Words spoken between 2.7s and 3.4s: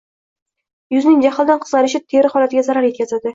zarar etkazadi.